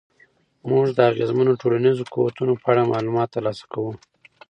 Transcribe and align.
موږ 0.69 0.85
د 0.97 0.99
اغېزمنو 1.11 1.59
ټولنیزو 1.61 2.03
قوتونو 2.13 2.53
په 2.61 2.67
اړه 2.71 2.89
معلومات 2.93 3.29
ترلاسه 3.35 3.65
کوو. 3.71 3.91